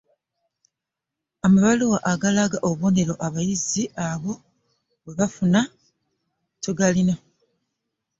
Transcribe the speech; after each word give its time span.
Amabaluwa 1.45 1.97
agalaga 2.11 2.57
obubonero 2.67 3.13
abayizi 3.27 3.83
abo 4.09 4.33
bwebaafuna 5.03 5.59
tugalina 6.63 7.13